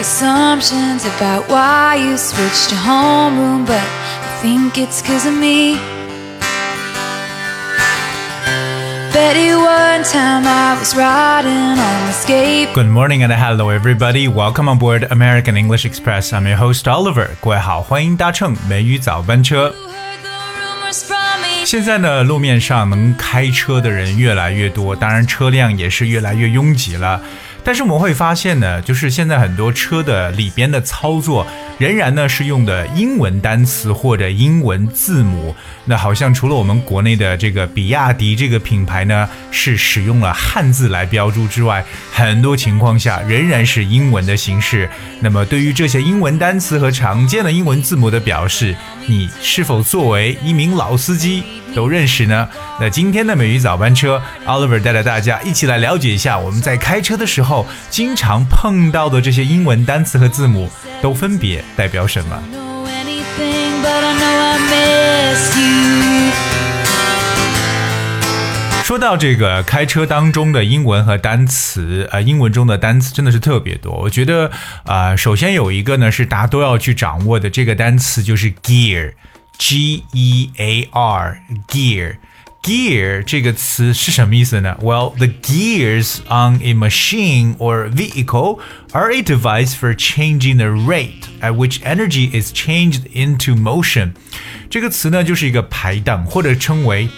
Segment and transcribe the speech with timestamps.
[0.00, 5.78] assumptions about why you switched to homeroom, but I think it's cause of me.
[9.12, 12.74] Betty, one time I was riding on escape.
[12.74, 14.28] Good morning and hello everybody.
[14.28, 16.32] Welcome on board American English Express.
[16.32, 17.30] I'm your host Oliver.
[17.40, 19.74] 各位好，欢迎搭乘美语早班车。
[19.74, 20.28] You heard the
[20.60, 21.64] rumors from me.
[21.64, 27.20] 现在呢，路面上能开车的人越来越多，当然车辆也是越来越拥挤了。
[27.63, 31.45] 但是我们会发现呢，就是现在很多车的里边的操作
[31.77, 35.55] 仍然呢是用的英文单词或者英文字母。
[35.85, 44.89] 那好像除了我们国内的这个比亚迪这个品牌呢是使用了汉字来标注之外，很多情况下仍然是英文的形式。
[45.19, 48.75] 那么对于这些英文单词和常见的英文字母的表示，
[49.07, 51.43] 你是否作为一名老司机
[51.75, 52.47] 都认识呢？
[52.79, 57.50] 那今天的美语早班车，Oliver 带着大家一起来了解一下我们在开车的时候
[57.89, 60.69] 经常碰到的这些英文单词和字母
[61.01, 62.43] 都分别代表什么。
[68.83, 73.93] 说到这个开车当中的英文和单词，呃，英文中的单词真的是特别多。
[73.93, 74.51] 我觉得，
[74.83, 82.17] 呃，首先有一个呢是大家都要去掌握的，这个单词就是 gear，G E A R，gear。
[82.62, 84.76] Gear 这个词是什么意思呢？
[84.82, 88.58] Well, the gears on a machine or vehicle
[88.90, 94.14] are a device for changing the rate at which energy is changed into motion。
[94.68, 97.08] 这个词呢，就是一个排档，或者称为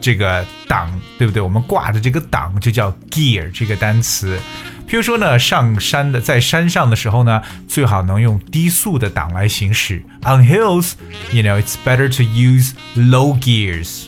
[0.00, 1.40] 这个档，对不对？
[1.40, 4.40] 我们挂的这个档就叫 gear 这个单词。
[4.88, 10.02] 譬如说呢，上山的在山上的时候呢，最好能用低速的档来行驶。
[10.22, 10.94] On hills,
[11.30, 14.06] you know, it's better to use low gears.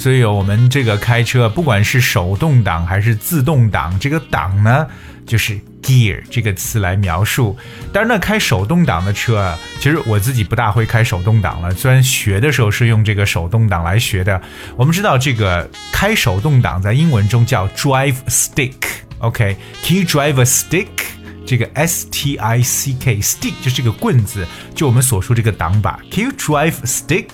[0.00, 4.86] 所以我们这个开车，不管是手动挡还是自动挡，这个挡呢，
[5.26, 7.54] 就是 gear 这个词来描述。
[7.92, 11.70] 当然呢，开手动挡的车啊，其实我自己不大会开手动挡了。
[11.74, 14.40] 虽然学的时候是用这个手动挡来学的，
[14.74, 18.72] 我们知道这个开手动挡在英文中叫 drive stick。
[19.18, 20.86] OK，Can、you drive a stick？
[21.46, 26.00] 这个 S T I C K stick 就是这个棍子，就我们所说这个挡把。
[26.10, 27.26] Can you drive a stick？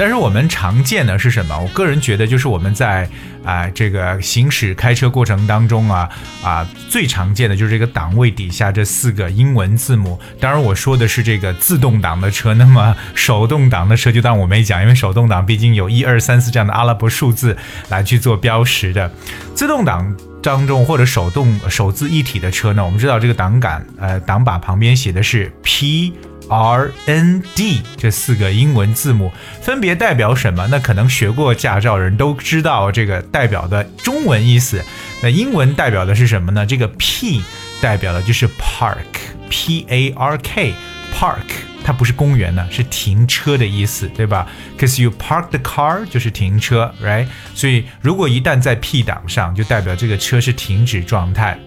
[0.00, 1.60] 但是我们常见的是什么？
[1.60, 3.06] 我个人觉得就是我们在
[3.44, 6.08] 啊、这个行驶开车过程当中啊
[6.42, 10.18] 啊最常见的就是这个档位底下这四个英文字母。
[10.38, 17.54] 当然我说的是这个自动挡的车，那么手动挡的车就当我没讲，因为手动挡毕竟有一二三四这样的阿拉伯数字
[17.90, 19.10] 来去做标识的。
[19.54, 26.14] 自动挡当中或者手动手自一体的车呢，我们知道这个档杆呃档把旁边写的是 P。
[26.50, 30.66] R N D 这四个英文字母分别代表什么？
[30.70, 34.84] 那可能学过驾照人都知道这个代表的中文意思。
[35.22, 36.66] 那英文代表的是什么呢？
[36.66, 37.42] 这个 P
[37.80, 41.46] 代表的就是 park，P A R K，park
[41.82, 44.46] 它不是公园呢，是停车的意思，对吧
[44.78, 47.26] ？Cause you park the car 就是停车，right？
[47.54, 51.58] 所以如果一旦在 P 档上，就代表这个车是停止状态。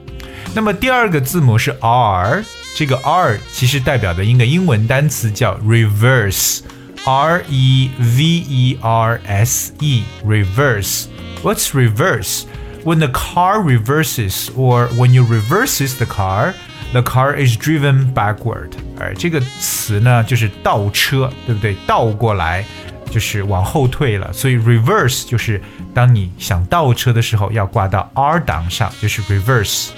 [0.53, 2.43] 那么第二个字母是 R，
[2.75, 11.05] 这个 R 其实代表的一个英文单词叫 reverse，R E V E R S E，reverse。
[11.43, 12.45] What's reverse?
[12.83, 16.53] When the car reverses, or when you reverses the car,
[16.91, 18.71] the car is driven backward.
[18.99, 21.75] 而这个词呢，就是倒车，对不对？
[21.85, 22.65] 倒过来
[23.11, 25.61] 就是往后退了，所以 reverse 就是
[25.93, 29.89] 当你想倒车的时候，要挂到 R 档上，就是 reverse。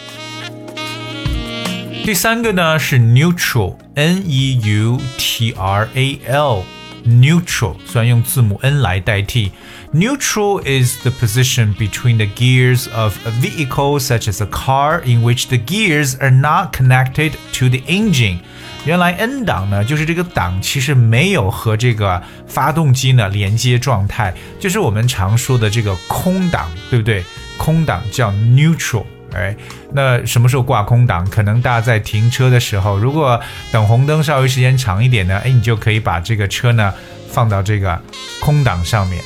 [2.05, 9.53] 第三个呢是 neutral，N E U T R A L，neutral，虽然用字母 N 来代替。
[9.93, 15.49] Neutral is the position between the gears of a vehicle, such as a car, in which
[15.49, 18.39] the gears are not connected to the engine.
[18.85, 27.25] 原来 N 档呢，就是这个档其实没有和这个发动机呢连接状态，就是我们常说的这个空档，对不对？
[27.59, 29.05] 空档叫 neutral。
[29.36, 29.56] 哎，
[29.94, 31.30] 那什么时候挂空档？
[31.30, 33.40] 可能大家在停车的时候，如果
[33.72, 36.94] 等红灯稍微时间长一点呢，哎，你就可以把这个车呢
[37.30, 38.02] 放到这个
[38.40, 39.22] 空档上面。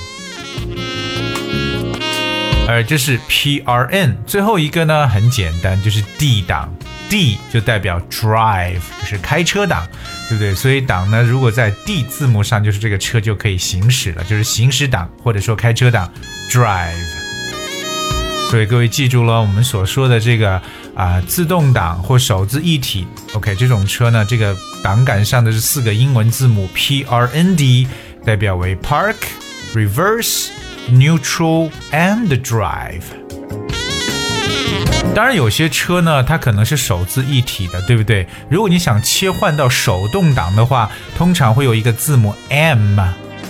[2.67, 6.71] 而这是 P R N，最后一个呢很简单，就是 D 档
[7.09, 9.87] ，D 就代表 drive，就是开车档，
[10.29, 10.53] 对不对？
[10.53, 16.11] 所以档呢，如果在 D 字母上，就是这个车就可以行驶了，就是行驶档或者说开车档
[16.51, 17.18] drive。
[18.49, 20.59] 所以各位记住了，我们所说的这个
[20.95, 27.87] 啊、自动挡或手自一体，OK，这种车呢，这个档杆上的这四个英文字母 P R N D
[28.25, 29.15] 代表为 Park、
[29.75, 30.47] Reverse、
[30.89, 33.03] Neutral and Drive。
[35.13, 38.27] 当然，有些车呢，它可能是手自一体的，对不对？
[38.49, 42.99] 如果你想切换到手动挡的话，通常会有一个字母 M。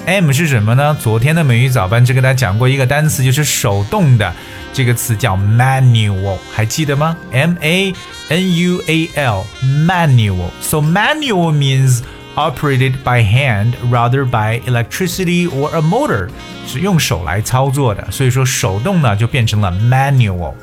[0.10, 0.98] M 是什么呢？
[1.00, 4.34] 昨天的美语早班就跟大家讲过一个单词，就是手动的
[4.74, 7.94] 这个词叫 manual，还记得吗？M A
[8.30, 9.46] N U A L
[9.86, 10.50] manual。
[10.62, 12.00] So manual means
[12.36, 16.28] operated by hand rather by electricity or a motor，
[16.66, 18.08] 是用手来操作的。
[18.10, 20.56] 所以说手动呢就变成了 manual。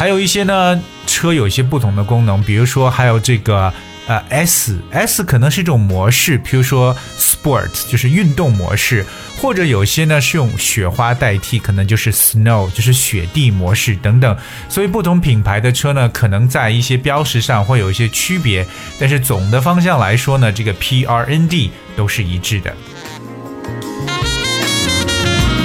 [0.00, 3.72] 还有一些呢，车有一些不同的功能，比如说还有这个
[4.08, 9.06] 呃 S S 可能是一种模式，比如说 Sport 就是运动模式，
[9.36, 14.36] 或者有些呢是用雪花代替，可能就是 Snow 就是雪地模式等等。
[14.68, 18.66] 所以不同品牌的车呢，可能在一些标识上会有一些区别，
[18.98, 22.74] 但是总的方向来说呢，这个 P R N D 都是一致的。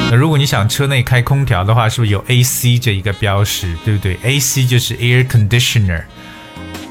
[0.10, 6.04] 那如果你想车内开空调的话，是不是有 AC 这一个标识，对不对？AC 就是 air conditioner。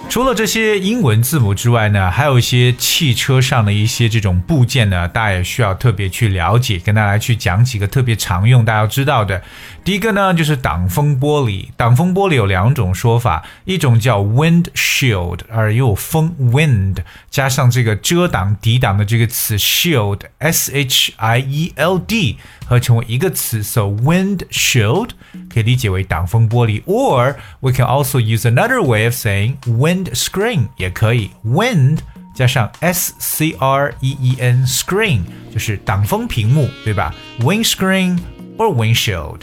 [0.09, 6.79] 除了这些英文字母之外呢，还有一些汽车上的一些这种部件呢，大家也需要特别去了解。
[6.79, 9.43] 跟大家去讲几个特别常用、大家要知道的。
[9.85, 11.69] 第一个呢，就是挡风玻璃。
[11.77, 16.97] 挡风玻璃有两种说法，一种叫 windshield，而又有风 wind
[17.29, 25.11] 加上这个遮挡、抵挡的这个词 shield，s h i e l d 合成为一个词，so windshield
[25.53, 26.83] 可以理解为挡风玻璃。
[26.85, 29.96] Or we can also use another way of saying wind.
[29.96, 32.00] windscreen，也可以 wind
[32.36, 35.22] 加上 s c r e e n screen
[35.52, 37.14] 就是挡风屏幕，对吧？
[37.40, 38.20] windscreen
[38.58, 39.42] or windshield。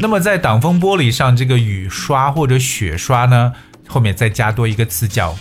[0.00, 3.52] 那么在挡风玻璃上，这个雨刷或者雪刷呢，
[3.86, 5.34] 后面再加多一个词叫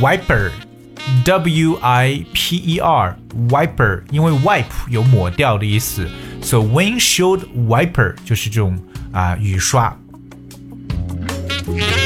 [0.00, 6.08] wiper，w i p e r，wiper，因为 wipe 有抹掉的意思，
[6.40, 8.78] so windshield wiper 就是这种
[9.12, 9.94] 啊雨刷。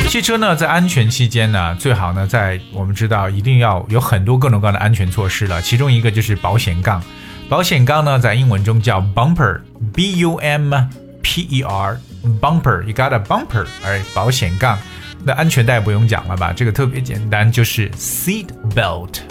[0.10, 7.04] 汽车呢，在安全期间呢，最好呢，在我们知道一定要有很多各种各样的安全措施了，其中一个就是保险杠。
[7.50, 10.74] 保险杠呢，在英文中叫 bumper，b u m。
[11.28, 12.00] P E R
[12.40, 14.78] bumper，you got a bumper，而保险杠，
[15.24, 16.54] 那安全带不用讲了吧？
[16.56, 18.46] 这个特别简单，就是 seat
[18.76, 19.22] belt。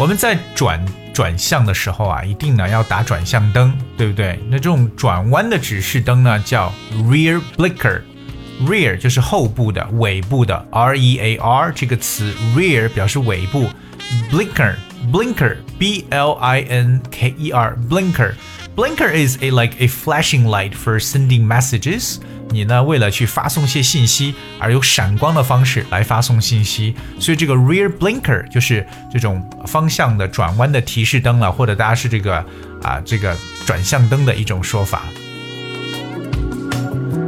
[0.00, 4.38] 我们在转转向的时候啊，一定呢要打转向灯，对不对？
[4.48, 6.72] 那这种转弯的指示灯呢，叫
[7.08, 13.68] rear blinker，rear 就是后部的、尾部的，R E A R 这个词，rear 表示尾部
[14.30, 14.74] ，blinker
[15.12, 18.32] blinker B L I N K E R blinker。
[18.74, 22.16] Blinker is a like a flashing light for sending messages。
[22.52, 32.36] 你呢，为了去发送些信息，而用闪光的方式来发送信息，所以这个 rear blinker 就是这种方向的转弯的提示灯了，或者大家是这个
[32.82, 35.02] 啊这个转向灯的一种说法。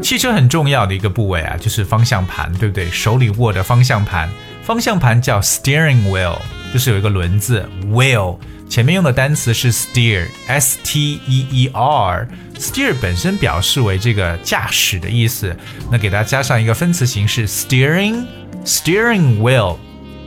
[0.02, 2.90] 汽车很重要的一个部位啊，就是方向盘，对不对？
[2.90, 4.28] 手里握着方向盘，
[4.62, 6.36] 方向盘叫 steering wheel，
[6.74, 8.36] 就是有一个轮子 wheel。
[8.68, 15.56] 前面用的单词是 steer，s t e e r，steer 本身表示为这个驾驶的意思，
[15.88, 19.76] 那给它加上一个分词形式 steering，steering wheel，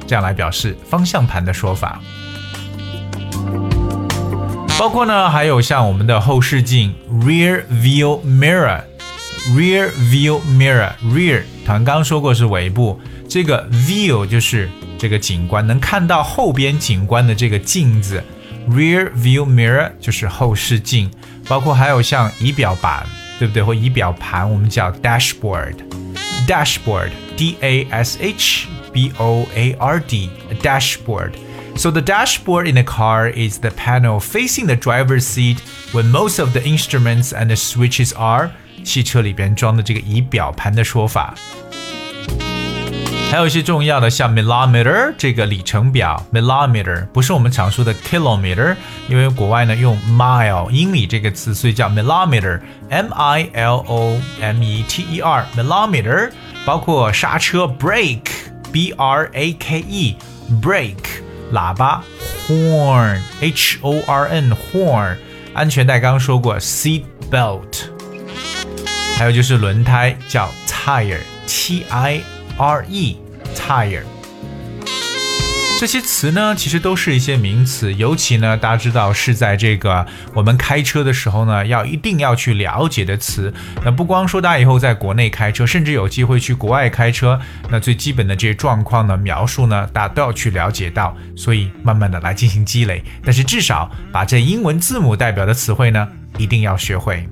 [0.08, 2.01] 这样来表示方向盘的说法。
[4.80, 13.01] 包括呢，还有像我们的后视镜 rear view mirror，rear view mirror，rear，刚刚说过是尾部，
[13.37, 18.23] 这个 view 就是这个景观，能看到后边景观的这个镜子。
[18.69, 21.11] Rear view mirror 就是后视镜，
[21.49, 23.04] 包括还有像仪表板，
[23.38, 23.61] 对不对？
[23.61, 33.59] 或仪表盘，我们叫 dashboard，dashboard，d a s h b o a r d，dashboard。So the dashboard in a car is
[33.59, 35.57] the panel facing the driver's seat
[35.92, 38.50] when most of the instruments and the switches are。
[38.85, 41.35] 汽车里边装的这个仪表盘的说法。
[43.29, 48.74] 还有一些重要的，像 millimeter 这个里程表，millimeter 不是我们常说的 kilometer，
[49.10, 56.31] 因为国外呢用 mile 英里这个词，所以叫 millimeter，m i l o m e t e r，millimeter
[56.65, 62.01] 包括刹车 brake，b r a k e，brake 喇叭
[62.48, 65.17] horn，h o r n horn
[65.53, 67.89] 安全带刚刚说过 seat belt，
[69.17, 72.22] 还有就是轮胎叫 tire，t i
[72.58, 73.18] R E
[73.56, 74.02] tire
[75.80, 83.54] 这些词呢，其实都是一些名词，尤其呢，大家知道是在这个我们开车的时候呢，要一定要去了解的词。
[83.86, 91.16] 那不光说大家以后在国内开车，甚至有机会去国外开车，那最基本的这些状况呢，描述呢，大家都要去了解到。
[91.36, 96.08] 所以慢慢的来进行积累，但是至少把这英文字母代表的词汇呢，
[96.40, 97.24] 一定要学会。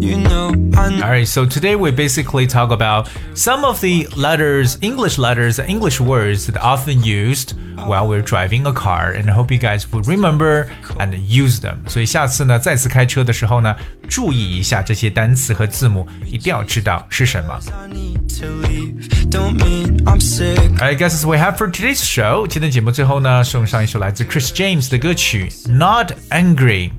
[0.00, 1.04] You know I know.
[1.04, 6.46] Alright, so today we basically talk about some of the letters, English letters, English words
[6.46, 7.54] that are often used
[7.86, 10.66] while we're driving a car, and I hope you guys would remember
[10.98, 11.76] and use them.
[11.86, 13.76] 所以下次呢，再次开车的时候呢，
[14.08, 17.60] 注意一下这些单词和字母，一定要知道是什么。
[17.72, 19.08] I need to leave.
[19.30, 20.58] Don't mean I'm sick.
[20.80, 22.46] Alright, guys, that's what we have for today's show.
[22.48, 26.92] 今天节目最后呢，送上一首来自 Chris James 的歌曲《Not Angry》，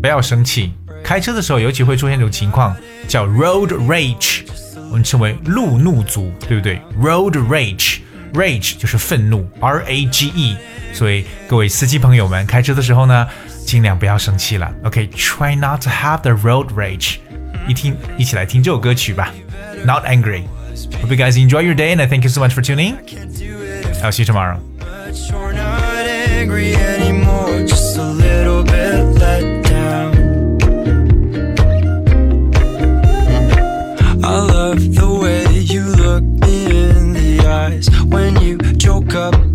[0.00, 0.72] 不要生气。
[1.06, 2.76] 开车的时候尤其会出现一种情况，
[3.08, 4.42] 叫 road rage，
[4.90, 6.80] 我们称为路怒族，对不对？
[7.00, 10.56] road rage，rage 就是愤怒，R A G E。
[10.92, 13.26] 所以各位司机朋友们，开车的时候呢，
[13.64, 14.70] 尽量不要生气了。
[14.84, 17.16] OK，try、not to have the road rage。
[17.66, 19.32] 一听，一起来听这首歌曲吧，
[19.84, 22.96] Not Angry。Hope you guys enjoy your day and I thank you so much for tuning.
[23.06, 24.58] Can't do it if I'll see you tomorrow.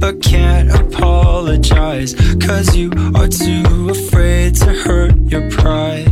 [0.02, 2.12] But can't apologize.
[2.44, 6.10] Cause you are too afraid to hurt your pride.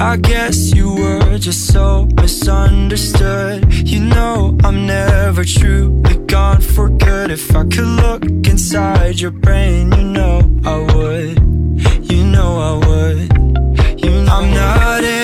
[0.00, 3.60] I guess you were just so misunderstood.
[3.86, 7.30] You know, I'm never truly gone for good.
[7.30, 11.36] If I could look inside your brain, you know I would.
[12.10, 14.02] You know I would.
[14.02, 15.23] You know I'm not angry